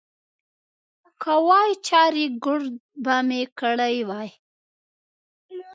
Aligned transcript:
که 1.21 1.33
وای، 1.47 1.71
چارېګرد 1.87 2.73
به 3.03 3.15
مې 3.27 3.41
کړی 3.59 3.95
وای. 4.09 4.29